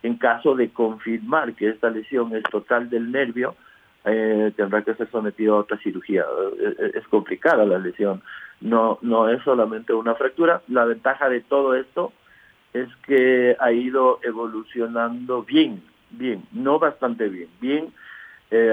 En 0.03 0.17
caso 0.17 0.55
de 0.55 0.71
confirmar 0.71 1.55
que 1.55 1.69
esta 1.69 1.91
lesión 1.91 2.35
es 2.35 2.45
total 2.45 2.89
del 2.89 3.11
nervio, 3.11 3.57
eh, 4.05 4.53
tendrá 4.57 4.83
que 4.83 4.95
ser 4.95 5.11
sometido 5.11 5.57
a 5.57 5.61
otra 5.61 5.77
cirugía. 5.79 6.23
Eh, 6.23 6.75
eh, 6.79 6.91
es, 6.95 7.09
complicada 7.09 7.65
la 7.65 7.79
lesión, 7.79 8.23
no, 8.61 8.99
no 9.03 9.29
es 9.29 9.43
solamente 9.43 9.93
una 9.93 10.15
fractura. 10.15 10.63
La 10.69 10.85
ventaja 10.85 11.29
de 11.29 11.41
todo 11.41 11.75
esto 11.75 12.13
es 12.73 12.89
que 13.07 13.57
ha 13.59 13.73
ido 13.73 14.21
evolucionando 14.23 15.43
bien, 15.43 15.83
bien, 16.11 16.45
no 16.53 16.79
bastante 16.79 17.29
bien, 17.29 17.49
bien. 17.61 17.93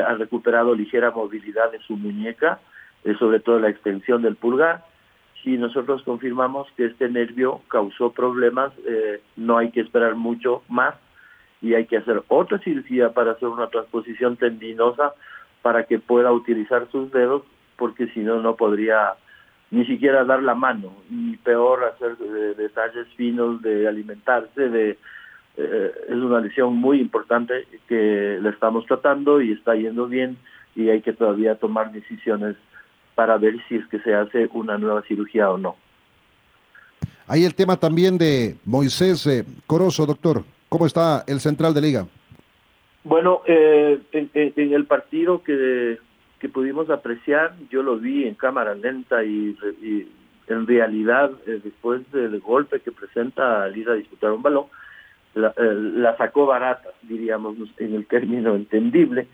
ha 0.08 0.14
recuperado 0.14 0.74
ligera 0.74 1.12
movilidad 1.12 1.72
de 1.72 1.80
su 1.80 1.98
muñeca, 1.98 2.60
sobre 3.20 3.40
todo 3.40 3.60
la 3.60 3.70
extensión 3.70 4.22
del 4.22 4.36
pulgar 4.36 4.84
si 5.46 5.58
nosotros 5.58 6.02
confirmamos 6.04 6.68
que 6.76 6.88
este 6.88 7.08
nervio 7.08 7.62
causó 7.70 8.12
problemas, 8.12 8.74
eh, 8.88 9.22
no 9.38 9.60
hay 9.60 9.70
que 9.70 9.82
esperar 9.82 10.16
mucho 10.16 10.64
más 10.68 10.96
y 11.62 11.76
hay 11.76 11.86
que 11.86 11.98
hacer 11.98 12.24
otra 12.28 12.58
cirugía 12.60 13.14
para 13.14 13.34
hacer 13.34 13.48
una 13.48 13.68
transposición 13.68 14.38
tendinosa 14.38 15.14
para 15.62 15.84
que 15.84 16.00
pueda 16.00 16.32
utilizar 16.32 16.88
sus 16.92 17.12
dedos, 17.12 17.44
porque 17.78 18.08
si 18.08 18.22
no, 18.22 18.42
no 18.42 18.56
podría 18.56 19.14
ni 19.70 19.86
siquiera 19.86 20.24
dar 20.24 20.42
la 20.42 20.56
mano, 20.56 20.94
y 21.10 21.38
peor 21.38 21.84
hacer 21.86 22.18
detalles 22.56 23.08
finos 23.16 23.62
de 23.62 23.88
alimentarse, 23.88 24.70
de 24.70 24.98
eh, 25.58 25.92
es 26.08 26.16
una 26.16 26.40
lesión 26.40 26.76
muy 26.76 27.00
importante 27.00 27.68
que 27.88 28.40
la 28.42 28.50
estamos 28.50 28.86
tratando 28.86 29.42
y 29.42 29.52
está 29.52 29.76
yendo 29.76 30.08
bien 30.08 30.38
y 30.76 30.90
hay 30.90 31.02
que 31.02 31.14
todavía 31.14 31.56
tomar 31.56 31.92
decisiones 31.92 32.56
para 33.16 33.38
ver 33.38 33.56
si 33.68 33.76
es 33.76 33.88
que 33.88 34.00
se 34.00 34.14
hace 34.14 34.50
una 34.54 34.78
nueva 34.78 35.02
cirugía 35.04 35.50
o 35.50 35.58
no. 35.58 35.76
Hay 37.28 37.44
el 37.44 37.56
tema 37.56 37.78
también 37.78 38.18
de 38.18 38.56
Moisés 38.66 39.26
eh, 39.26 39.46
Corozo, 39.66 40.06
doctor. 40.06 40.44
¿Cómo 40.70 40.86
está 40.86 41.24
el 41.28 41.40
central 41.40 41.74
de 41.74 41.82
liga? 41.82 42.08
Bueno, 43.04 43.42
eh, 43.48 44.00
en, 44.12 44.74
el 44.74 44.86
partido 44.86 45.42
que, 45.44 45.98
que, 46.40 46.50
pudimos 46.50 46.90
apreciar, 46.90 47.56
yo 47.70 47.82
lo 47.82 47.98
vi 47.98 48.28
en 48.28 48.36
cámara 48.36 48.76
lenta 48.76 49.24
y, 49.24 49.56
en 50.48 50.68
realidad, 50.68 51.32
eh, 51.48 51.60
después 51.64 52.02
del 52.12 52.40
golpe 52.40 52.80
que 52.80 52.92
presenta 52.92 53.64
al 53.64 53.78
ir 53.78 53.90
a 53.90 53.94
disputar 53.94 54.32
un 54.32 54.42
balón, 54.42 54.66
la, 55.34 55.54
la, 55.58 56.18
sacó 56.18 56.46
barata, 56.46 56.90
diríamos 57.04 57.56
en 57.78 57.94
el 57.94 58.06
término 58.06 58.56
entendible, 58.56 59.28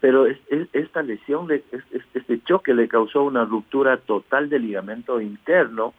pero 0.00 0.26
es, 0.26 0.38
esta 0.72 1.02
lesión, 1.02 1.48
este 1.50 2.42
choque 2.44 2.74
le 2.74 2.88
causó 2.88 3.22
una 3.22 3.44
ruptura 3.44 3.98
total 3.98 4.48
del 4.48 4.66
ligamento 4.66 5.20
interno, 5.20 5.94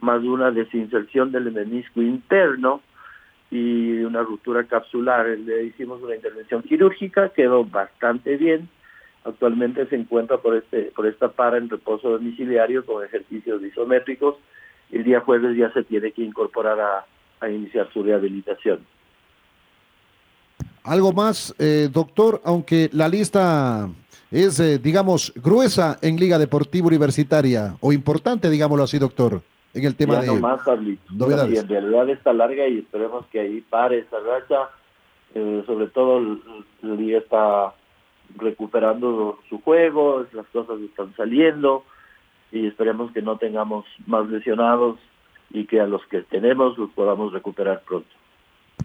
más 0.00 0.22
una 0.22 0.50
desinserción 0.50 1.32
del 1.32 1.50
menisco 1.50 2.02
interno 2.02 2.82
y 3.50 4.00
una 4.02 4.22
ruptura 4.22 4.64
capsular. 4.64 5.26
Le 5.26 5.64
hicimos 5.64 6.02
una 6.02 6.14
intervención 6.14 6.62
quirúrgica, 6.62 7.30
quedó 7.30 7.64
bastante 7.64 8.36
bien. 8.36 8.68
Actualmente 9.24 9.86
se 9.86 9.96
encuentra 9.96 10.38
por, 10.38 10.56
este, 10.56 10.92
por 10.94 11.06
esta 11.06 11.28
para 11.28 11.58
en 11.58 11.68
reposo 11.68 12.10
domiciliario 12.10 12.84
con 12.86 13.04
ejercicios 13.04 13.62
isométricos. 13.62 14.36
El 14.90 15.04
día 15.04 15.20
jueves 15.20 15.56
ya 15.56 15.72
se 15.72 15.84
tiene 15.84 16.12
que 16.12 16.22
incorporar 16.22 16.78
a, 16.80 17.48
iniciar 17.48 17.90
su 17.92 18.02
rehabilitación. 18.02 18.80
Algo 20.84 21.12
más, 21.12 21.54
eh, 21.58 21.88
doctor, 21.92 22.40
aunque 22.44 22.88
la 22.92 23.08
lista 23.08 23.88
es, 24.30 24.60
eh, 24.60 24.78
digamos, 24.78 25.32
gruesa 25.36 25.98
en 26.00 26.16
Liga 26.16 26.38
Deportiva 26.38 26.86
Universitaria, 26.86 27.76
o 27.80 27.92
importante, 27.92 28.48
digámoslo 28.48 28.84
así, 28.84 28.98
doctor 28.98 29.42
en 29.74 29.84
el 29.84 29.94
tema 29.94 30.20
de 30.20 30.32
más, 30.32 30.60
Y 30.66 30.98
en 31.56 31.68
realidad 31.68 32.08
está 32.10 32.32
larga 32.32 32.66
y 32.66 32.78
esperemos 32.78 33.24
que 33.26 33.40
ahí 33.40 33.60
pare 33.60 33.98
esa 33.98 34.18
racha. 34.18 34.70
Eh, 35.34 35.62
sobre 35.64 35.86
todo 35.86 36.18
el, 36.18 36.96
día 36.98 37.18
está 37.18 37.72
recuperando 38.36 39.38
su 39.48 39.60
juego, 39.60 40.26
las 40.32 40.46
cosas 40.46 40.80
están 40.80 41.14
saliendo 41.16 41.84
y 42.50 42.66
esperemos 42.66 43.12
que 43.12 43.22
no 43.22 43.38
tengamos 43.38 43.84
más 44.06 44.28
lesionados 44.28 44.98
y 45.50 45.66
que 45.66 45.80
a 45.80 45.86
los 45.86 46.04
que 46.06 46.22
tenemos 46.22 46.76
los 46.78 46.90
podamos 46.90 47.32
recuperar 47.32 47.82
pronto. 47.86 48.08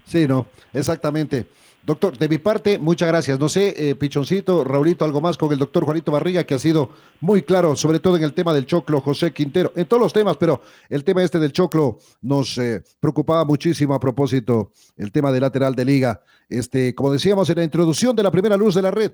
Sí, 0.03 0.27
no, 0.27 0.45
exactamente. 0.71 1.47
Doctor, 1.85 2.17
de 2.17 2.27
mi 2.27 2.39
parte, 2.39 2.79
muchas 2.79 3.07
gracias. 3.07 3.39
No 3.39 3.47
sé, 3.47 3.75
eh, 3.77 3.93
Pichoncito, 3.93 4.63
Raulito, 4.63 5.05
algo 5.05 5.21
más 5.21 5.37
con 5.37 5.51
el 5.51 5.59
doctor 5.59 5.85
Juanito 5.85 6.11
Barriga, 6.11 6.43
que 6.43 6.55
ha 6.55 6.59
sido 6.59 6.89
muy 7.21 7.43
claro, 7.43 7.75
sobre 7.75 7.99
todo 7.99 8.17
en 8.17 8.23
el 8.23 8.33
tema 8.33 8.55
del 8.55 8.65
choclo, 8.65 9.01
José 9.01 9.31
Quintero, 9.31 9.71
en 9.75 9.85
todos 9.85 10.01
los 10.01 10.11
temas, 10.11 10.35
pero 10.37 10.61
el 10.89 11.03
tema 11.03 11.21
este 11.21 11.37
del 11.37 11.51
choclo 11.51 11.99
nos 12.23 12.57
eh, 12.57 12.81
preocupaba 12.99 13.45
muchísimo 13.45 13.93
a 13.93 13.99
propósito, 13.99 14.71
el 14.97 15.11
tema 15.11 15.31
del 15.31 15.41
lateral 15.41 15.75
de 15.75 15.85
liga. 15.85 16.23
Este, 16.49 16.95
como 16.95 17.13
decíamos 17.13 17.47
en 17.51 17.57
la 17.57 17.63
introducción 17.63 18.15
de 18.15 18.23
la 18.23 18.31
primera 18.31 18.57
luz 18.57 18.73
de 18.73 18.81
la 18.81 18.89
red, 18.89 19.11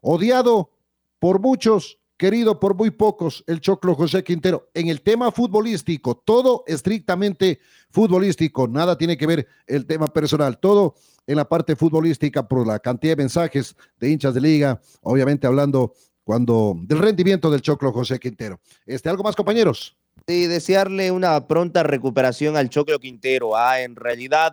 odiado 0.00 0.70
por 1.18 1.40
muchos, 1.40 1.98
querido 2.16 2.60
por 2.60 2.76
muy 2.76 2.92
pocos, 2.92 3.42
el 3.48 3.60
Choclo 3.60 3.96
José 3.96 4.22
Quintero. 4.22 4.70
En 4.74 4.86
el 4.86 5.02
tema 5.02 5.32
futbolístico, 5.32 6.22
todo 6.24 6.62
estrictamente 6.68 7.58
futbolístico, 7.90 8.68
nada 8.68 8.96
tiene 8.96 9.16
que 9.16 9.26
ver 9.26 9.48
el 9.66 9.86
tema 9.86 10.06
personal, 10.06 10.58
todo 10.58 10.94
en 11.26 11.36
la 11.36 11.48
parte 11.48 11.76
futbolística 11.76 12.46
por 12.46 12.66
la 12.66 12.78
cantidad 12.78 13.12
de 13.12 13.22
mensajes 13.22 13.76
de 13.98 14.10
hinchas 14.10 14.34
de 14.34 14.40
liga, 14.40 14.80
obviamente 15.02 15.46
hablando 15.46 15.92
cuando 16.24 16.74
del 16.82 16.98
rendimiento 16.98 17.50
del 17.50 17.62
Choclo 17.62 17.92
José 17.92 18.18
Quintero. 18.18 18.60
Este, 18.86 19.08
¿Algo 19.08 19.22
más, 19.22 19.36
compañeros? 19.36 19.96
Sí, 20.26 20.46
desearle 20.46 21.10
una 21.10 21.48
pronta 21.48 21.82
recuperación 21.82 22.56
al 22.56 22.68
Choclo 22.68 22.98
Quintero. 22.98 23.56
Ah, 23.56 23.80
en 23.80 23.96
realidad, 23.96 24.52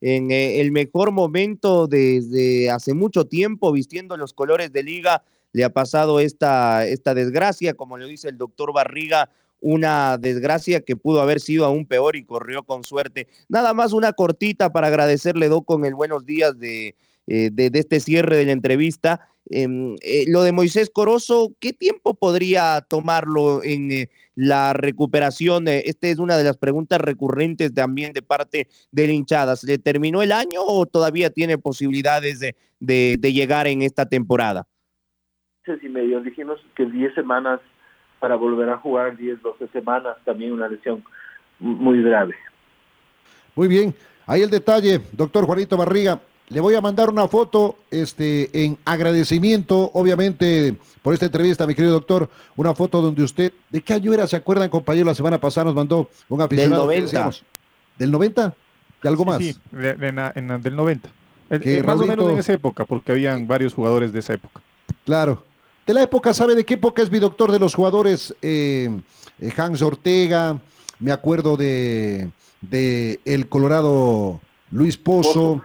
en 0.00 0.30
eh, 0.30 0.60
el 0.60 0.72
mejor 0.72 1.12
momento 1.12 1.86
desde 1.86 2.70
hace 2.70 2.94
mucho 2.94 3.26
tiempo, 3.26 3.70
vistiendo 3.72 4.16
los 4.16 4.32
colores 4.32 4.72
de 4.72 4.82
liga, 4.82 5.22
le 5.52 5.64
ha 5.64 5.70
pasado 5.70 6.20
esta, 6.20 6.86
esta 6.86 7.12
desgracia, 7.12 7.74
como 7.74 7.98
lo 7.98 8.06
dice 8.06 8.28
el 8.28 8.38
doctor 8.38 8.72
Barriga, 8.72 9.28
una 9.60 10.18
desgracia 10.18 10.80
que 10.80 10.96
pudo 10.96 11.20
haber 11.20 11.40
sido 11.40 11.64
aún 11.64 11.86
peor 11.86 12.16
y 12.16 12.24
corrió 12.24 12.62
con 12.62 12.84
suerte. 12.84 13.28
Nada 13.48 13.74
más 13.74 13.92
una 13.92 14.12
cortita 14.12 14.72
para 14.72 14.88
agradecerle, 14.88 15.48
Do, 15.48 15.62
con 15.62 15.84
el 15.84 15.94
buenos 15.94 16.24
días 16.24 16.58
de, 16.58 16.94
eh, 17.26 17.50
de, 17.52 17.70
este 17.74 18.00
cierre 18.00 18.36
de 18.36 18.46
la 18.46 18.52
entrevista. 18.52 19.28
Em, 19.48 19.96
eh, 20.02 20.24
lo 20.28 20.42
de 20.42 20.52
Moisés 20.52 20.90
Corozo, 20.90 21.52
¿qué 21.60 21.72
tiempo 21.72 22.14
podría 22.14 22.80
tomarlo 22.88 23.62
en 23.62 23.90
eh, 23.92 24.10
la 24.34 24.72
recuperación? 24.72 25.68
esta 25.68 26.08
es 26.08 26.18
una 26.18 26.36
de 26.36 26.44
las 26.44 26.56
preguntas 26.56 27.00
recurrentes 27.00 27.72
también 27.72 28.12
de 28.12 28.22
parte 28.22 28.68
de 28.90 29.06
la 29.06 29.12
hinchada. 29.12 29.56
¿Se 29.56 29.66
le 29.66 29.78
terminó 29.78 30.22
el 30.22 30.32
año 30.32 30.62
o 30.64 30.86
todavía 30.86 31.30
tiene 31.30 31.58
posibilidades 31.58 32.40
de, 32.40 32.56
de, 32.80 33.32
llegar 33.32 33.66
en 33.66 33.82
esta 33.82 34.08
temporada? 34.08 34.66
y 35.80 35.88
medio, 35.88 36.20
dijimos 36.20 36.58
que 36.74 36.84
10 36.84 37.14
semanas 37.14 37.60
para 38.20 38.36
volver 38.36 38.68
a 38.68 38.76
jugar 38.76 39.16
10, 39.16 39.42
12 39.42 39.68
semanas, 39.68 40.16
también 40.24 40.52
una 40.52 40.68
lesión 40.68 41.02
muy 41.58 42.02
grave. 42.02 42.34
Muy 43.56 43.66
bien, 43.66 43.94
ahí 44.26 44.42
el 44.42 44.50
detalle, 44.50 45.00
doctor 45.12 45.46
Juanito 45.46 45.76
Barriga. 45.76 46.20
Le 46.48 46.60
voy 46.60 46.74
a 46.74 46.80
mandar 46.80 47.08
una 47.10 47.28
foto 47.28 47.76
este, 47.90 48.64
en 48.64 48.76
agradecimiento, 48.84 49.90
obviamente, 49.94 50.74
por 51.00 51.14
esta 51.14 51.26
entrevista, 51.26 51.64
mi 51.64 51.76
querido 51.76 51.94
doctor. 51.94 52.28
Una 52.56 52.74
foto 52.74 53.00
donde 53.00 53.22
usted, 53.22 53.52
¿de 53.70 53.80
qué 53.80 53.94
año 53.94 54.12
era? 54.12 54.26
¿Se 54.26 54.34
acuerdan, 54.34 54.68
compañero? 54.68 55.06
La 55.06 55.14
semana 55.14 55.38
pasada 55.38 55.66
nos 55.66 55.76
mandó 55.76 56.10
un 56.28 56.42
aficionado. 56.42 56.88
Del 56.88 57.04
90. 57.04 57.30
¿Del 57.98 58.10
90? 58.10 58.54
¿De 59.00 59.08
algo 59.08 59.24
más? 59.24 59.38
Sí, 59.38 59.56
del 59.70 60.76
90. 60.76 61.08
más 61.84 62.00
o 62.00 62.06
menos 62.06 62.32
en 62.32 62.38
esa 62.38 62.52
época, 62.52 62.84
porque 62.84 63.12
habían 63.12 63.46
varios 63.46 63.72
jugadores 63.72 64.12
de 64.12 64.18
esa 64.18 64.34
época. 64.34 64.60
Claro 65.04 65.44
de 65.86 65.94
la 65.94 66.02
época, 66.02 66.32
¿sabe 66.34 66.54
de 66.54 66.64
qué 66.64 66.74
época 66.74 67.02
es 67.02 67.10
mi 67.10 67.18
doctor 67.18 67.50
de 67.50 67.58
los 67.58 67.74
jugadores? 67.74 68.34
Eh, 68.42 68.90
eh, 69.40 69.52
Hans 69.56 69.82
Ortega, 69.82 70.58
me 70.98 71.12
acuerdo 71.12 71.56
de, 71.56 72.30
de 72.60 73.20
el 73.24 73.48
Colorado 73.48 74.40
Luis 74.70 74.96
Pozo, 74.96 75.62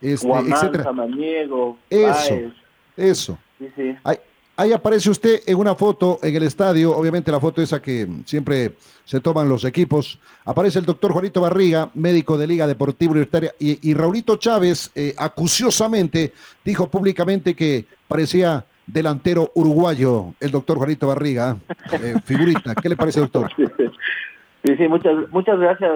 este, 0.00 0.28
etcétera. 0.28 0.92
eso, 1.90 2.34
eso. 2.96 3.38
Ahí, 4.58 4.72
aparece 4.72 5.10
usted 5.10 5.42
en 5.46 5.58
una 5.58 5.74
foto 5.74 6.18
en 6.22 6.34
el 6.34 6.44
estadio, 6.44 6.96
obviamente 6.96 7.30
la 7.30 7.40
foto 7.40 7.60
esa 7.60 7.82
que 7.82 8.08
siempre 8.24 8.74
se 9.04 9.20
toman 9.20 9.48
los 9.48 9.64
equipos. 9.64 10.18
Aparece 10.44 10.78
el 10.78 10.86
doctor 10.86 11.12
Juanito 11.12 11.42
Barriga, 11.42 11.90
médico 11.92 12.38
de 12.38 12.46
Liga 12.46 12.66
Deportiva 12.66 13.12
Universitaria, 13.12 13.54
y, 13.58 13.92
Raulito 13.92 14.36
Chávez 14.36 14.90
eh, 14.94 15.14
acuciosamente 15.18 16.32
dijo 16.64 16.88
públicamente 16.88 17.54
que 17.54 17.84
parecía 18.08 18.64
delantero 18.86 19.50
uruguayo, 19.54 20.34
el 20.40 20.50
doctor 20.50 20.78
Juanito 20.78 21.08
Barriga, 21.08 21.56
eh, 21.92 22.14
figurita. 22.24 22.74
¿Qué 22.74 22.88
le 22.88 22.96
parece, 22.96 23.20
doctor? 23.20 23.50
Sí, 24.64 24.76
sí, 24.76 24.88
muchas, 24.88 25.30
muchas 25.30 25.60
gracias, 25.60 25.92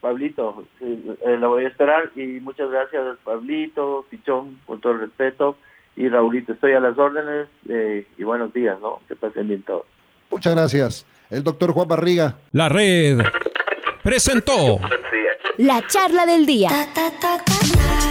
Pablito. 0.00 0.62
Eh, 0.80 1.36
la 1.36 1.48
voy 1.48 1.64
a 1.64 1.68
esperar 1.68 2.12
y 2.14 2.38
muchas 2.38 2.70
gracias, 2.70 3.02
Pablito, 3.24 4.06
Pichón, 4.08 4.60
con 4.66 4.80
todo 4.80 4.92
el 4.92 5.00
respeto. 5.00 5.56
Y 5.96 6.08
Raulito, 6.08 6.52
estoy 6.52 6.74
a 6.74 6.80
las 6.80 6.96
órdenes 6.96 7.48
eh, 7.68 8.06
y 8.16 8.22
buenos 8.22 8.52
días, 8.52 8.78
¿no? 8.80 9.00
Que 9.08 9.16
pasen 9.16 9.48
bien 9.48 9.62
todos. 9.62 9.84
Muchas 10.30 10.54
gracias. 10.54 11.06
El 11.28 11.42
doctor 11.42 11.72
Juan 11.72 11.88
Barriga. 11.88 12.36
La 12.52 12.68
red 12.68 13.18
presentó 14.04 14.78
la 15.56 15.84
charla 15.88 16.24
del 16.24 16.46
día. 16.46 16.70